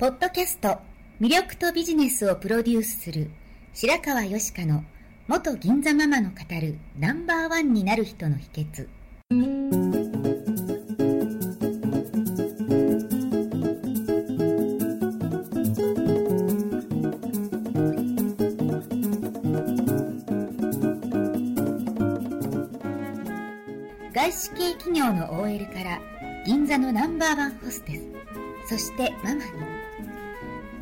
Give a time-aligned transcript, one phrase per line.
[0.00, 0.78] ポッドキャスト
[1.20, 3.30] 魅力とビジネスをプロデュースする
[3.74, 4.82] 白川よしかの
[5.28, 8.88] 元銀座ママの語るナンバーワンになる人の秘訣。
[24.14, 26.00] 外資系企業の OL から
[26.46, 27.96] 銀座のナンバーワンホステ
[28.66, 29.79] スそしてママに。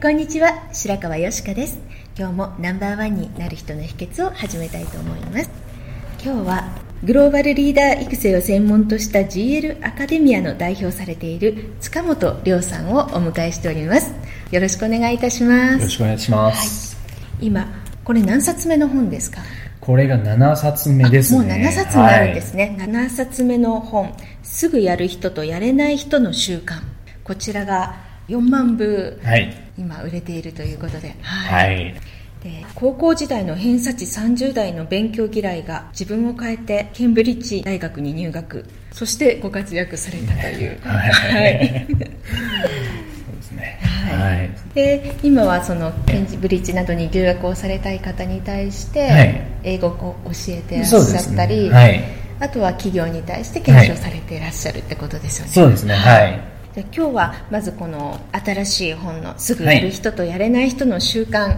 [0.00, 1.76] こんにちは白川よしかです。
[2.16, 5.50] 今日もナンバーワンになる人の秘訣を始めたいと思います。
[6.24, 6.68] 今日は
[7.02, 14.12] グローバルリーダー育成を専門とした GL アカデミアの代表されている塚本亮さんをお迎えしております。
[14.52, 15.78] よろしくお願いいたします。
[15.78, 17.02] よろしくお願いします、は
[17.40, 17.66] い、今
[18.04, 19.40] これ何冊目の本ですか？
[19.80, 21.38] これが7冊目ですね。
[21.40, 26.82] もう7冊になるんですね、はい、7冊目の本「すぐやる人とやれない人の習慣」
[27.24, 27.96] こちらが
[28.28, 31.94] 4万部、はい、今売れているということで、はい、はい。
[32.42, 38.64] で高校時代の偏差値30代の勉強嫌いが自分を変えてケンブリッジ大学に入学。
[38.92, 40.78] そしてご活躍されたという。
[40.86, 43.80] はい、はい、そうですね。
[43.82, 44.50] はい。
[44.74, 51.70] で今はそのケンブリッジなどに留学をされたい方に対して英語を教えていらっしゃったり、ね。
[51.70, 52.04] はい、
[52.40, 55.94] あとは企業に対して検証されていらっしゃるってことですよね、そうですね。
[55.94, 61.56] はいで今日はまずこの新しい本の「すぐやる人とやれない人の習慣」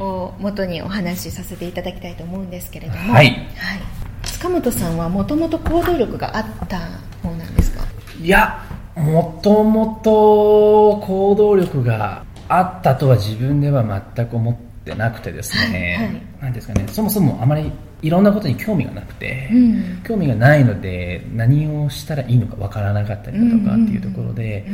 [0.00, 3.38] を元にお話しさせていただきたいと思うんですけれども、はい、はい、
[4.22, 6.78] 塚本さんはもともと行動力があった
[7.22, 7.84] 方なんですか？
[8.18, 8.64] いや
[8.96, 13.84] もともと行動力があったとは自分では
[14.16, 14.54] 全く思っ
[14.86, 16.86] てなくてですね、はいはい、なんですかね。
[16.88, 17.70] そもそもあまり
[18.04, 24.66] いろんなことに興味がなくて、うん、興味がないので何をしたらいいのかわからなかったりだとかっていうところで、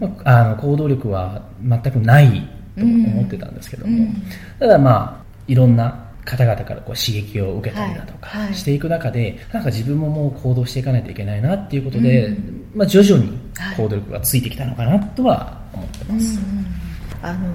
[0.00, 2.40] まあ、あの行動力は全くない
[2.76, 4.22] と思ってたんですけども、うん、
[4.58, 13.38] ただまあいろんな方々からこう刺激を受けたりだとかしていく中で、はいはい、なんか自分ももう行動していかないといけないなっていうことで、うん、まあ、徐々に
[13.76, 16.38] 行動力がついてきたのかなとは思ってます。
[17.22, 17.48] あの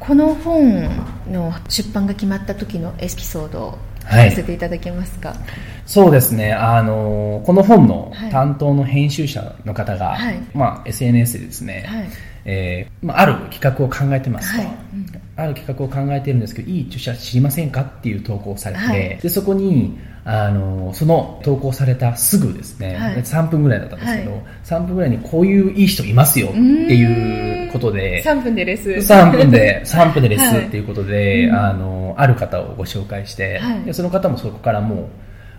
[0.00, 0.88] この本
[1.30, 3.78] の出版が決まった時のエピソード
[4.18, 5.38] を聞かせていただけますか、はい、
[5.86, 6.52] そうですね。
[6.52, 12.08] あのこの本の担当の編集者の方が、はい、まあ、SNS でですね、はい、
[12.44, 15.06] えー、まあ、ある企画を考えてますと、うん、
[15.36, 28.90] ある企画を考えているんですけどいい著者知りませんかっていう投稿をされて、でそこにあのその投稿されたすぐですね、はい、3分ぐらいだったんですけど、はい、3分ぐらいにこういういい人いますよっていうことで3分でレス。
[28.90, 35.08] 3分で3分でレスっていうことで、はい、あのある方をご紹介して、でその方もそこからもう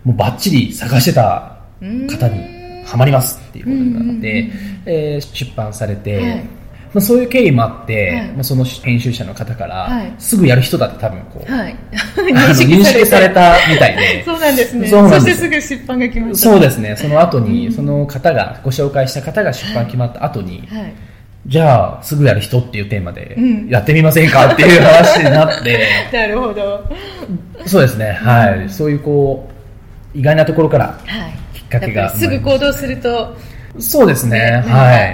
[0.04, 4.50] もうバッチリ探してた方にはまりますっていうことになって、
[4.86, 6.44] えー、出版されて、
[6.92, 11.76] まあ、そういう経緯もあって、はい、まあ、その編集者の方から、はい、すぐやる人だって多分こう、はい、
[12.18, 14.24] 認識されたみたいで。
[14.26, 14.88] そうなんですね。
[14.88, 16.36] そしてすぐ出版が決まった。
[16.36, 16.96] そうですね。
[16.96, 20.68] その後に、うん、その方がご紹介した方が出版決まった後に、
[21.46, 23.36] じゃあすぐやる人っていうテーマで
[23.68, 25.88] やってみませんかっていう話になって。
[26.12, 26.88] なるほど。
[27.66, 28.12] そうですね。
[28.12, 29.50] はい、うん、そういうこ
[30.14, 30.98] う意外なところから
[31.52, 33.36] きっかけが、すぐ行動すると
[33.78, 35.04] そうですね、ね、は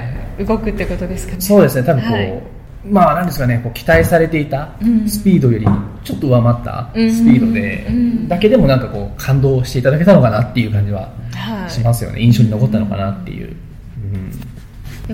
[0.40, 0.44] い。
[0.44, 1.40] 動くってことですかね。
[1.40, 2.42] そうですね、多分こう、はい、
[2.84, 4.70] まあなんですかね、こう期待されていた
[5.06, 5.66] スピードより
[6.04, 7.86] ちょっと上回ったスピードで、
[8.28, 11.10] だけでもなんかこう感動していただけたのかなっていう感じは
[11.68, 12.16] しますよね。
[12.16, 13.46] はい、印象に残ったのかなっていう。
[13.46, 14.30] うん、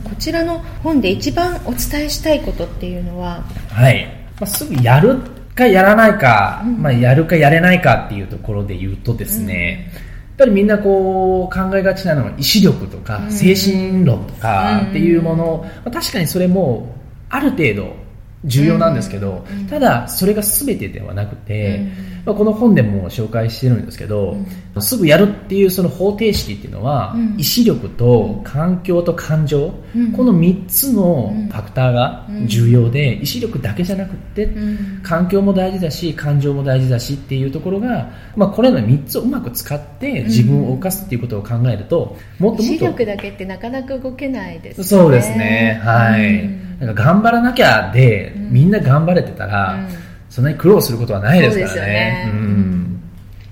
[0.01, 4.07] こちらの本で一番お伝えしたいことっていうのは、はい、
[4.41, 5.19] まあ、すぐやる
[5.55, 9.95] かやらないか、うん、まあやるかやれないかっていうところで言うとですね、うん。
[9.95, 16.95] やっぱりみんなこう考えがちなのは意志力とか精神論とかっていうもの、まあ、確かにそれも
[17.29, 18.04] ある程度
[18.45, 21.87] 重要なんですけど、ただそれが全てではなくて、
[22.25, 24.37] まあ、この本でも紹介してるんですけど、
[24.81, 29.75] すぐやるっていうその方程式っていうのは、意志力と環境と感情、
[30.17, 34.49] この3つのファクターが重要で、意志力だけじゃなくて、
[35.03, 44.85] 環境も大事だし感情も大事だしっていうところが、まあ、これらの3つをうまく使って自分を動かすっていうことを考えると、もっともっと意志力だけってなかなか動けないですね。
[44.85, 45.81] そうですね。
[45.85, 46.51] はい、
[46.81, 49.89] なんか頑張らなきゃで、うん、みんな頑張れてたら、うん、
[50.31, 51.93] そんなに苦労することはないですからね。
[51.93, 52.31] ね。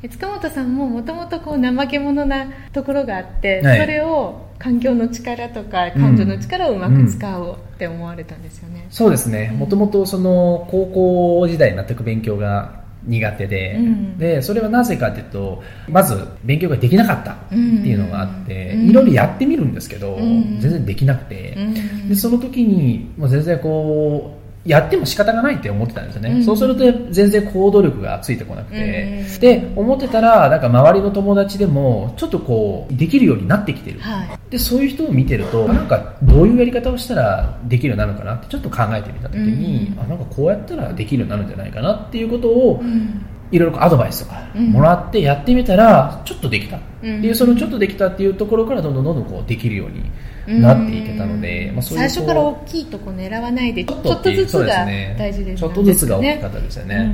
[0.03, 8.87] うん、塚本さんももともとこう怠け者なところがあって、はい、それを環境の力とか感情の力をうまく使おうって思われたんですよね。
[8.91, 9.51] そうですね。
[9.57, 21.57] もともとその高校時代全く勉強が苦手で、うん、でそれはなぜかというとまず勉強ができなかったっていうのがあって、いろいろやってみるんですけど、全然できなくて、
[22.09, 42.83] でその時にもう全然こうやっても仕方がないって思ってたんですよね、うん、そうすると全然行動力がついてこなくて、うん、で思ってたらなんか周りの友達でもちょっとこうできるようになってきてる、はい、でそういう人を見てるとなんかどういうやり方をしたらできるようになるのかなってちょっと考えてみた時に、うん、あなんかこうやったらできるようになるんじゃないかなっていうことを、
[43.53, 46.77] いろいろアドバイスとかもらってやってみたらちょっとできた。
[46.77, 54.87] っていう、そのちょっとできたっていうところからどんどんどんどんこうできるようになっていけたので、まあ、最初から大きいとこ狙わないでちょっとずつが
[55.19, 55.57] 大事ですね。
[55.57, 57.13] ちょっとずつが大きかったですよね、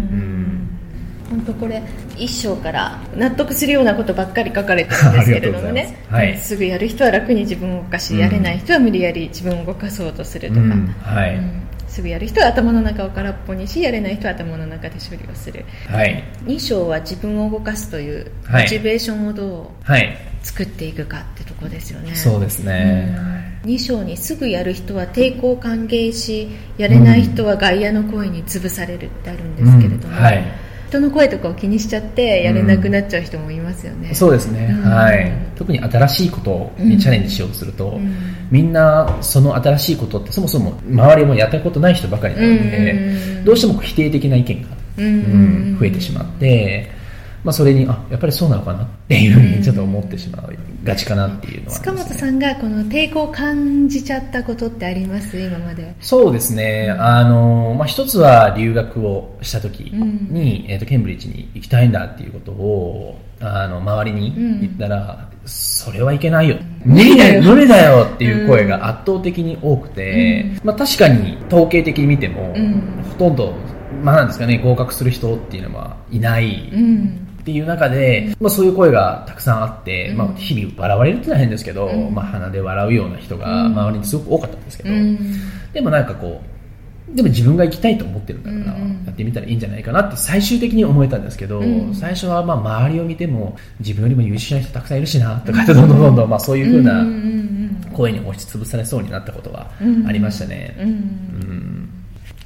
[1.30, 1.82] 本当これ
[2.16, 11.62] 一章から納得するようなことばっかり書かれてるんですけれどもね、 はい、すぐやる人は楽に自分を動かし、うん、やれない人は無理やり自分を動かそうとするとか、うん、はい、うん、
[11.98, 20.16] すぐやる人は頭の中を空っぽにしやれない人は頭の中で処理をする、はい、2章は自分を動かすというモチベーションをどう、はい。
[20.44, 22.14] 作っていくかってとこですよね。
[22.14, 23.18] そうですね、
[23.64, 26.48] うん、2章にすぐやる人は抵抗歓迎し
[26.78, 30.22] やれない人は外野の声に潰されるってあるんですけれども、うん。
[30.22, 30.44] はい、
[30.88, 35.30] 人の声とかを気にしちゃってやれなくなっちゃう人もいますよね、うん、そうですね、はい。
[35.56, 38.00] 特に新しいことにチャレンジしようとすると、
[38.50, 44.68] みんなその新しいことってそもそも周りもやったことない人ばかりなので、どうしても否定的な意見が、
[44.98, 46.90] うん増えてしまって
[47.44, 50.54] まあ、それにあやっぱりそうなのかなっていうふうにちょっと思ってしまう
[50.84, 55.38] がちかなっていうのは、ね、塚本さんがこの抵抗を感じちゃったことってあります？
[55.38, 55.94] 今まで。
[56.00, 56.90] そうですね。
[56.90, 72.54] あの、まあ、一つは留学をした時に、うん、えーと、ケンブリッジに行きたいんだっていうことをあの周りに言ったら、うん、それはいけないよ、無理だよ無理だよっていう声が圧倒的に多くて、うん、まあ、確かに統計的に見ても、
[73.10, 73.54] ほとんど
[74.02, 76.70] まあなんですかね合格する人っていうのはいない、
[77.40, 84.90] っていう中で、まあ、そういう声がたくさんあって、まあ、日々笑われるってのは変ですけど、まあ、鼻で笑うような人が周りにすごく多かったんですけど、
[85.72, 86.58] でもなんかこう
[87.14, 91.62] でも自分が行きたいと思ってるんだから、やってみたらいいんじゃないかなって最終的に思えたんですけど、
[91.94, 97.06] 最初はまあ周りを見ても自分よりも優秀な人たくさんいるしなとかどんどんどんどんまあそういうふうな
[97.94, 99.70] 声に押しつぶされそうになったことは
[100.06, 100.76] ありましたね。
[100.78, 101.77] うん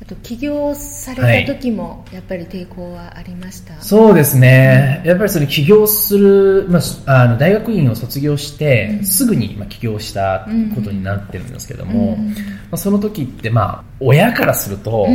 [0.04, 12.34] と起業された時もやっぱり抵抗はありました、はい、そうですね、やっぱりその起業する、まあ、あの大学院を卒業して、うん、すぐにまあ起業したことになってるんですけども、うん、ま
[12.72, 15.06] あ、その時ってまあ親からすると、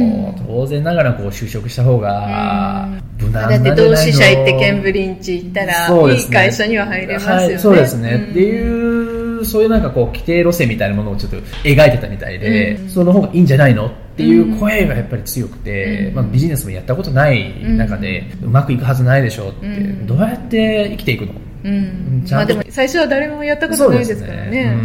[0.48, 2.88] 当然ながらこう就職した方が
[3.20, 19.68] 無難なんじゃないの、だって同志社行ってケンブリンチ行ったら、ね、いい会社には入れますよね、はい、そうですね、っていうそういうなんかこう規定路線みたいなものをちょっと描いてたみたいで、その方がいいんじゃないのっていう声がやっぱり強くて、まあ、ビジネスもやったことない中で、うまくいくはずないでしょうって、
[20.08, 21.34] どうやって生きていくの、
[21.66, 24.76] うん、まあでも最初は誰もやったことないですからね。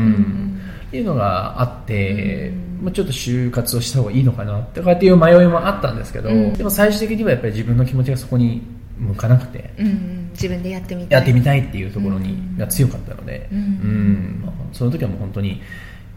[0.89, 8.61] っていうのがあって、まあ、ちょっと就活をした方がいいのかなとかっていう迷いもあったんですけど、でも最終的にはやっぱり自分の気持ちがそこに
[8.99, 11.19] 向かなくて、うん、自分でやってみたい。
[11.19, 14.43] やってみたいっていうところに、が強かったので、うん。
[14.45, 15.61] まあ、その時はもう本当にい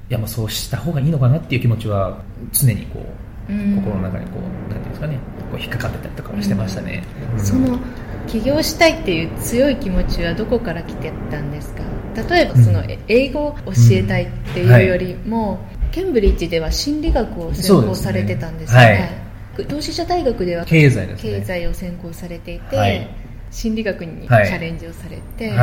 [0.09, 2.21] やまあそうした方がいいのかなっていう気持ちは
[2.51, 3.05] 常にこ
[3.49, 5.17] う、うん、心の中にこうなんていうんですかね。
[5.51, 7.77] こう引っかかってたりとかしてましたね、うん、その
[8.27, 11.83] 起業したいっていう強い気持ちはどこから来てたんですか？
[12.29, 15.59] 例えばその英語を教えたいっていうよりも、はい、
[15.91, 19.11] ケンブリッジでは心理学を専攻されてたんですよね、
[19.55, 23.07] はい、同志社大学では経済です、ね、経済を専攻されていて、はい、
[23.51, 25.53] 心理学にチャレンジをされて、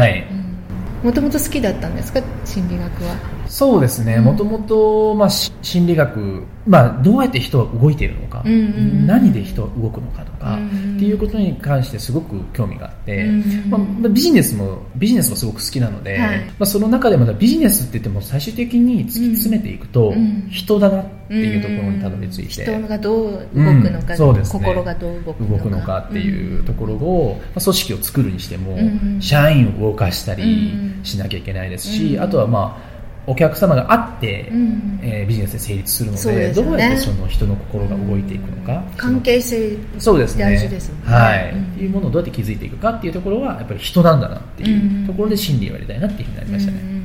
[1.02, 2.22] もともと好きだったんですか？
[2.44, 3.16] 心理学は
[3.52, 4.18] そうですね。
[4.18, 5.14] もともと
[5.60, 8.60] 心理学、まあ、どうやって人は動いているのか、うんうんう
[9.02, 20.14] ん、何で人は動くのかとか、うんうん、っていうことに関してすごく興味があって、うんうんまあ、ビジネスもビジネスもすごく好きなので、はい、まあ、その中でもビジネスって言っても最終的に突き詰めていくと、
[20.50, 24.36] 人だなっていうところにたどり着いて、人がどう動くのか、うん。
[24.38, 28.78] ね、心がどう動く動くのかっていうところを、まあ、組織を作るにしても、
[29.20, 32.91] 社員を動かしたりしなきゃいけないですし、あとはまあ
[33.26, 40.44] お客様があって、うん、えー、ビジネスで成立するので、ね、どうやってその人の心が動いていくのか、関係性そうですね。
[40.44, 40.96] 大事ですね。
[41.04, 47.02] はい、うん、いうものをどうやって築いていくかっていうところはやっぱり人なんだなっていうところで心理をやりたいなっていうふうになりましたね、うん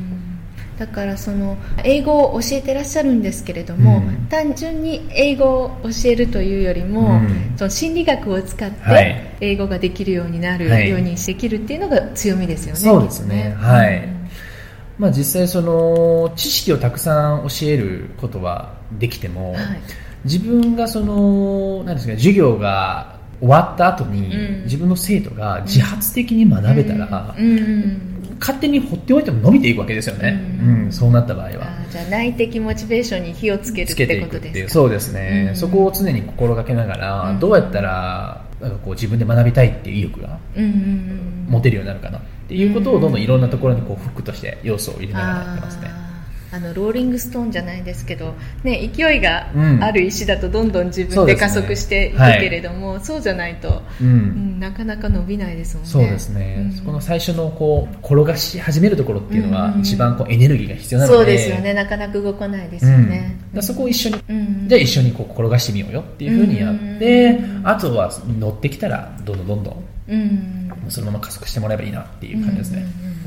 [0.78, 13.56] だからその英語を教えてらっしゃるんですけれども、うん、単純に英語を教えるというよりも、うん、その心理学を使って英語ができるようになるようにできるっていうのが強みですよね、そうですね。
[13.58, 14.17] はい、
[15.00, 19.63] まあ、実際その知識をたくさん教えることはできても、はい、
[20.24, 30.92] 自分がその何ですか授業が終わった後に、うん、自分の生徒が自発的に学べたら、うん、勝手に放っておいても伸びていくわけですよね、うん。
[30.92, 31.68] そうなった場合は。
[31.92, 34.70] じゃあ内的モチベーションに火をつけるってことですか？
[34.74, 40.39] そうですね、そこを常に心がけながら、どうやったらなんかこう自分で学びたいっていう意欲が
[41.48, 46.08] 持てるようになるかなっていうことをどんどんいろんなところにこうフックとして要素を入れながらやってますね。
[46.50, 49.51] あのローリングストーンじゃないですけど、ね、勢いが
[49.82, 52.92] ある石だとどんどん自分で加速していくけれども、そう、ね。
[52.94, 55.89] はい、そうじゃないと、うん、うん、なかなか伸びないですもんね。
[55.89, 61.74] そうですね、うん、そこの最初のこう転がし始めるところっていうのは、一番こうエネルギーが必要なので、そうですよね。
[61.74, 63.38] なかなか動かないですよね。
[63.54, 64.16] うん、そこを一緒に、
[64.68, 72.86] じゃあ一緒にこう転がしてみようよっていうふうにやって、あとは乗ってきたらどんどんどんどん、うん、そのまま加速してもらえばいいなっていう感じですね。
[73.02, 73.18] うんうん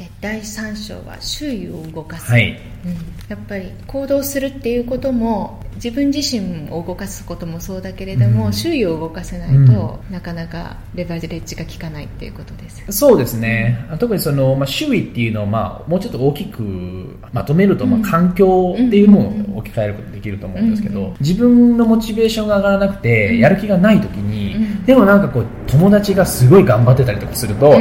[0.00, 2.92] で第3章は周囲を動かす、はい、うん、
[3.28, 12.82] やっぱり行動するっていうことも自分自身を動かすこともそうだけれども、うん、周囲を動かせないと、うん、なかなかレバレッジが効かないっていうことです。
[12.90, 24.49] そうですね、特にその、まあ、周囲っていうのを、まあ、もうちょっと大きくまとめると、まあ、環境っていうものを置き換えることができると思うんですけど、自分のモチベーションが上がらなくて、やる気がない時に、
[24.86, 27.78] でもなんかこう友達がすごい頑張ってたりとかすると、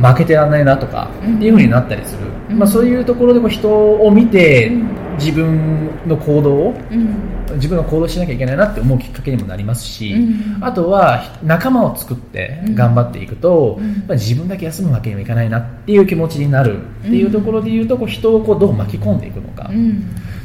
[0.00, 4.70] 負けてらんないなとかっていうふうになったりする、うん、まあ、そういうところでこう人を見て
[5.18, 13.78] 自分の行動を、うん、自分が行動しなきゃいけないなって思うきっかけにもなりますし、うん、あとは仲間を作って頑張っていくと、
[14.08, 19.70] まあ、自分だけ休むわけにもいかないなっていう気持ちになるっていうところでいうとこう人をこうどう巻き込んでいくのか。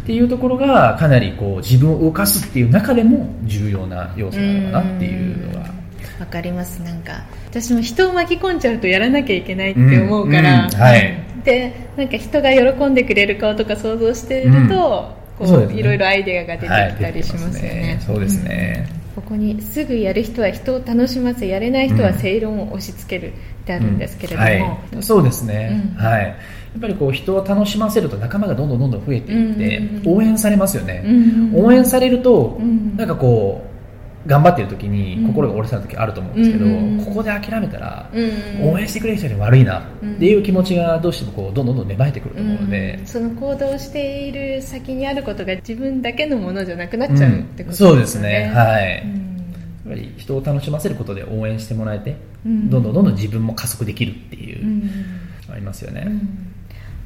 [0.10, 5.60] っていうところがかなりこう自分を動かすっていう中でも重要な要素なのかなっていうのが
[6.20, 6.82] わかります。
[6.82, 10.74] なんか私も人を巻き込んじゃうとやらなきゃいけないって思うから、うん。
[10.74, 18.88] うん、はい、でなんか人が喜んでくれる顔とか想像していると、こう、ね、いろいろアイデアが出てきたりしますよね、はい、そうですね、
[19.20, 23.36] ここにすぐやる人は人を楽しませやれない人は正論を押し付けるっ
[23.66, 26.24] てあるんですけれども、はい、そうですね、はい。
[26.24, 26.36] や
[26.78, 29.52] っぱりこう人を楽しませると仲間がどんどんどんどん増えてい
[30.00, 31.04] って、応援されますよね、
[31.54, 32.60] 応援されると、
[32.96, 33.69] なんかこう
[34.26, 38.10] 頑張ってる時に心が折れそうな時あると思うんですけど、うん、ここで諦めたら、
[38.62, 39.84] 応援してくれる人に悪いなっ
[40.20, 48.52] ていう気持ちがどうしてもこうどんどんどん芽生えてくると思うので、その行動している先にあることが自分だけのものじゃなくなっちゃうってことですね、そうですね。
[48.54, 49.04] はい、やっ
[49.90, 54.84] ぱり人を楽しませることで応援してもらえて、どんどんどんどん自分も加速できるっていう、
[55.50, 56.08] ありますよね、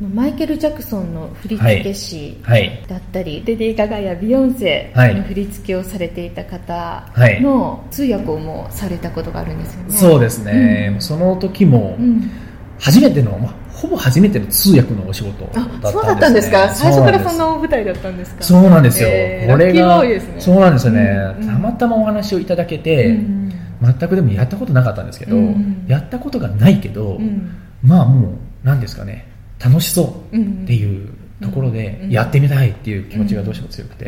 [0.07, 2.37] マイケル・ジャクソンの振付師
[2.87, 7.09] だったり、はい、レディー・ガガやビヨンセの振り付けをされていた方
[7.41, 9.93] の通訳をもされたことがあるんですよね。
[9.93, 11.97] そうですね、うん、その時も、
[12.79, 16.75] 初めての、まあ、ほぼ初めての通訳のお仕事だったんです、ね、そうだったんですか？
[16.75, 18.43] 最初からそんな舞台だったんですか？
[18.43, 27.19] そうなんですよ、えー、これが、ね、そうなんですよね、うん、たまたまお話をいただけて、うん、全くでもやったことなかったんですけど、うん、やったことがないけど、
[27.81, 28.31] まあもう
[28.63, 29.32] 何ですかね
[29.63, 31.09] 楽しそうっていう
[31.43, 34.05] ところでやってみたいっていう気持ちがどうしても強くて、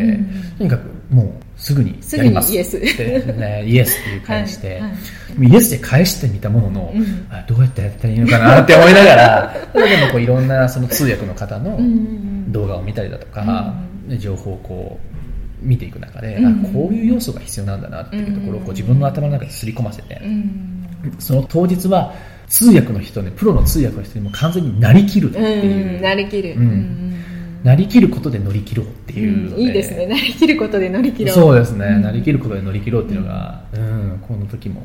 [0.58, 2.78] とにかくもうすぐにやりますイエス。
[2.78, 4.82] って、ね、イエスっていう返して、
[5.40, 11.80] イエスで返してみたものの、うん、どうやってやったらいいのかなって思いながら でもこういろんなその通訳の方の
[12.50, 13.76] 動画を見たりだとか、
[14.20, 16.38] 情報をこう見ていく中で、
[16.74, 20.22] こういう要素が必要なんだなっていうところをこう自分の頭の中にすり込ませて、
[21.20, 22.14] その当日は
[22.48, 26.56] 通訳の人ねプロの通訳の人にも完全になりきるっていう、なりきる、
[27.64, 30.06] なりきることで乗り切ろうっていう、いいですね。
[30.06, 31.36] なりきることで乗り切ろう。
[31.36, 34.20] そうですね、なりきることで乗り切ろうっていうのが、うん。
[34.28, 34.84] この時も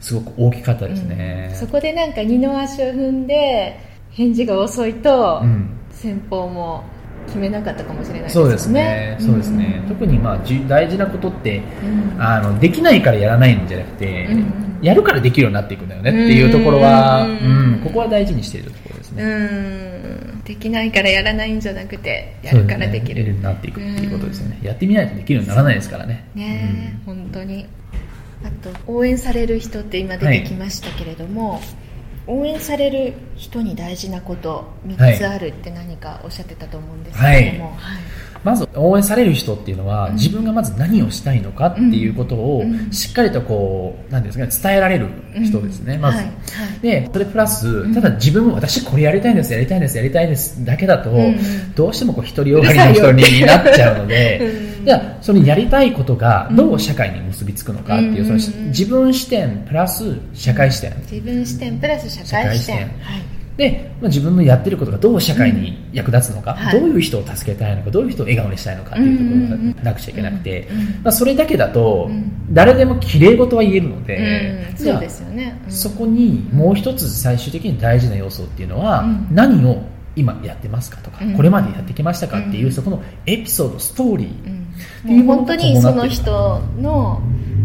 [0.00, 3.78] すごく大きかったですね、そこでなんか二の足を踏んで
[4.10, 5.42] 返事が遅いと、
[5.90, 6.84] 先方も
[7.30, 8.42] 決めなかったかもしれないですね。
[8.42, 9.16] そうですね。
[9.20, 11.62] そうですね、特にまあ大事なことって、
[12.18, 14.28] あのできないからやらないんじゃなくて、
[14.82, 20.10] やるからできるようになっていくんだよねっていうところは、うんここは大事にしているところですね。
[20.44, 24.58] できないからやらないんじゃなくてやるからできる、ね、なっていくっていうことですよね。
[24.62, 26.24] やってみないとできるようにならないですからね。
[26.34, 27.66] ね、うん、本当に。
[28.42, 31.60] あと応援される人って今出てきましたけれども、はい
[32.30, 37.74] 応援される人に大事なこと3つあるって何かおっしゃってたと思うんですけれども、はい。
[37.76, 38.02] はい
[38.42, 45.08] まず応援される人っていうのは、自分がまず何をしたいのかっていうことをしっかりとこう何ですかね伝えられる
[45.44, 46.24] 人ですね、まず、
[46.80, 51.10] でそれプラスただ自分も私これやりたいんですやりたいんですやりたいんですだけだと、
[51.74, 54.40] どうしてもこう独りよがりの人になっちゃうので、
[54.84, 62.78] じゃあそのやりたいことがどう社会に結びつくのかっていう、その自分視点プラス社会視点、自分視点プラス社会視点。
[62.78, 62.90] はい。
[63.60, 69.24] で、まあ、自分のやってることがどう社会に役立つのか、うんはい、どういう人を助けたいのかどういう人を笑顔にしたいのかっていうと
[69.58, 70.66] ころがなくちゃいけなくて、
[71.04, 72.10] まあ、それだけだと
[72.52, 79.82] 誰でも綺麗事は言えるので、そうですよね、そこにもう一つ最終的に大事な要素っていうのは、何を
[80.16, 84.59] 今やってますかとか、これまでやってきましたかっていう、そこのエピソードストーリー
[85.26, 87.22] 本当にその人の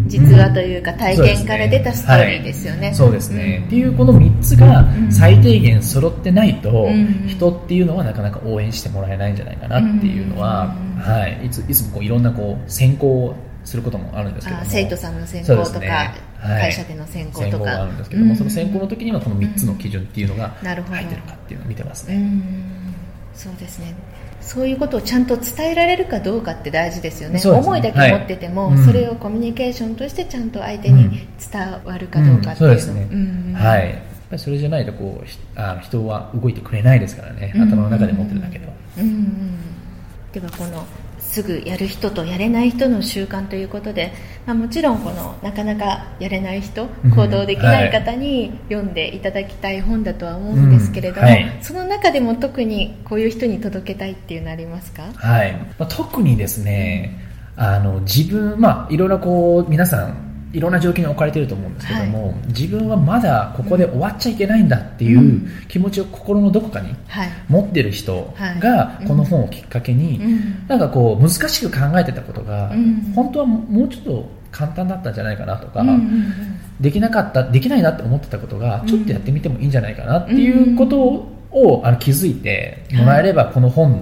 [0.08, 2.94] 実話というか体験から出たストーリーですよね。
[2.94, 3.64] そうですね。
[3.66, 6.88] っていうこの3つが最低限揃ってないと、
[7.28, 14.66] 人っていうのはなかなか応援してもらえないんじゃないかなっていうのは、はい、いついつもこういろんなこう選考をすることもあるんですけども。
[14.66, 17.82] 生徒さんの選考とか、会社での選考とか。
[17.82, 22.22] あるんですけども、その選考の時にはこの3つの基準っていうのが入ってるかっていうのを見てますね。
[23.34, 23.94] そうですね
[24.46, 32.74] そういうことをちゃんと伝えられるかどうかって大事ですよね、ね、思いだけ持ってても、はい、それをコミュニケーションとしてちゃんと相手に伝わるかどうかっていうの、うん。
[32.74, 33.54] うん、そうですね、うん。
[33.56, 33.90] はい。
[33.90, 34.00] やっ
[34.30, 39.04] ぱりそれじゃないとこうあの人は動いてくれないですからね、頭の中で持ってるだけでは、うん。
[39.04, 39.58] うん、
[40.32, 40.86] ではこの
[41.36, 44.14] すぐやる人とやれない人の習慣ということで、
[44.46, 55.52] まあ、もちろんこのなかなかやれない人行動できない方に読んでいただきたい本だとは思うんですけれども、うんはい、その中でも特にこういう人に届けたいっていうのありますか、はい。
[55.78, 57.20] まあ、特にですね
[57.58, 66.96] あの自分、まあ、いろいろこう皆さんいろんな状況に置かれていると思うんですけども、はい、自分はまだここで終わっちゃいけないんだっていう気持ちを心のどこかに
[67.50, 70.22] 持ってる人がこの本をきっかけに、
[70.70, 72.72] なんかこう難しく考えてたことが、
[73.14, 75.84] 本当はもうちょっと簡単だったんじゃないかなとか、
[76.80, 81.02] できなかったできないなって思ってたことがちょっとやってみてもいいんじゃないかなっていうこと
[81.52, 84.02] をあの気づいてもらえればこの本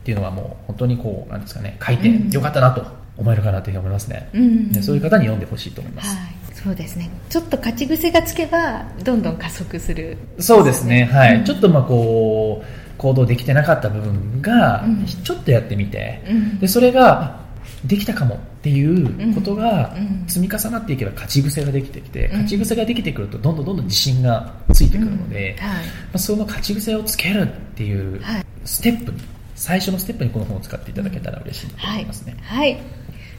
[0.00, 4.82] っていうのはもう本当にこうなんですかね書いてよかったなと思えるかなというふうに思いますね、うん。
[4.82, 7.10] そういう方に読んでほしいと思います、はい、そうですね。
[7.28, 10.16] ちょっと勝ち癖がつけばどんどん加速する。
[10.38, 11.04] そうですね。
[11.04, 14.84] はい、うん、ちょっとまあこう行動できてなかった部分が、
[15.24, 17.40] ちょっとやってみて、うん、でそれが
[17.84, 19.94] できたかもっていうことが
[20.26, 28.20] 積み重なっていけば勝ち癖ができてきて、勝ち癖ができてくるとどんどんどんどん自信がついてくるので、はい、まあ、その勝ち癖をつけるっていう
[28.64, 29.18] ステップに、
[29.54, 32.36] 最初のステップにこの本を使っていただけたら嬉しいと思いますね。
[32.42, 32.82] はい、はい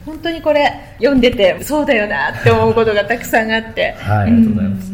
[0.04, 3.92] 本当にこれ読んでてそうだよなって思うことがたくさんあって。
[3.92, 4.22] はい。
[4.22, 4.92] ありがとうございます、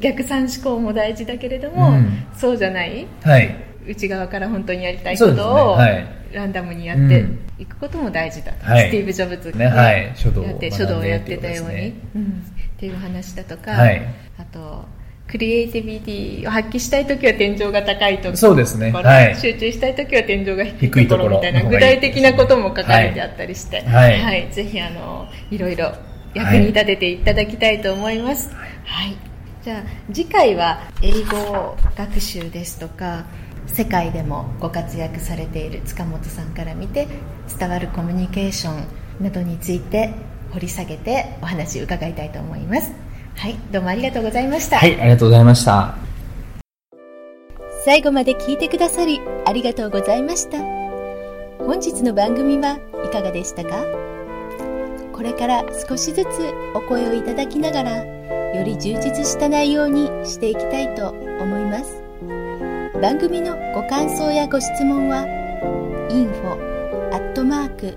[0.00, 3.54] 逆算思考も大事だけれども、うん、そうじゃない、はい、
[3.86, 5.82] 内側から本当にやりたいことを、ね。
[5.82, 7.24] はい、ランダムにやって
[7.58, 12.26] いくことも大事だ、うん、スティーブ・ジョブズが、ねはい、書道やって書道をやってたように、ねうん、っ
[12.78, 14.02] ていう話だとか、はい、
[14.38, 14.84] あと
[15.32, 25.94] クリエイティビティを発揮したい時は天井が高いところそうですね、はい、集中したい時は天井が低いところみたいな具体的なことも書かれてあったりして、はい、はい、ぜひあのいろいろ
[26.34, 29.16] 役に立てていただきたいと思います、はい、はい、
[29.64, 33.24] じゃあ次回は英語学習ですとか
[33.66, 37.08] 世界でもご活躍されている塚本さんから見て
[37.58, 40.12] 伝わるコミュニケーションなどについて
[40.50, 42.92] 掘り下げてお話伺いたいと思います
[43.36, 44.78] はいどうもありがとうございました。
[44.78, 45.94] はいありがとうございました。
[47.84, 50.58] 最後まで聞いてくださりありがとうございました。
[51.58, 53.84] 本日の番組はいかがでしたか？
[55.12, 56.28] これから少しずつ
[56.74, 62.02] お声をいただきながらより充実した内容にしていきたいと思います。
[63.00, 65.26] 番組のご感想やご質問は
[66.10, 67.96] info アットマーク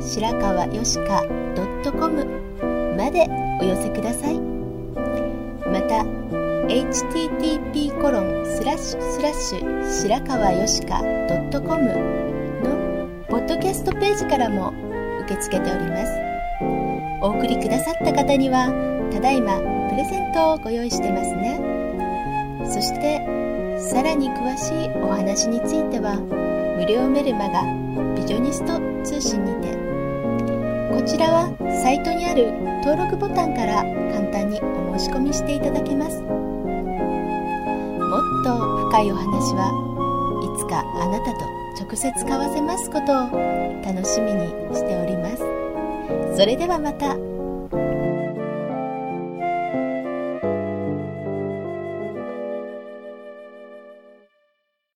[0.00, 1.24] 白川よしか
[1.98, 2.24] .com
[2.96, 3.26] まで
[3.60, 4.57] お寄せください。
[5.72, 6.04] また
[6.68, 11.84] http コロンスラッシュスラッシュ白川よしか .com
[12.62, 14.72] のポッドキャストページからも
[15.24, 16.12] 受け付けております。
[17.20, 18.68] お送りくださった方には
[19.12, 19.58] ただいま
[19.90, 21.60] プレゼントをご用意してますね。
[22.64, 23.20] そして
[23.78, 26.16] さらに詳しいお話については
[26.76, 27.62] 無料メルマガ
[28.14, 29.77] ビジョニスト通信にて
[30.90, 32.52] こちらはサイトにある
[32.84, 36.22] 登録ボタンから簡単にお申し込みしていただけます。
[36.22, 36.28] も
[38.16, 39.68] っと深いお話は
[40.42, 41.40] いつかあなたと
[41.84, 43.30] 直接交わせますことを
[43.84, 45.44] 楽しみにしております。
[46.36, 47.27] それではまた。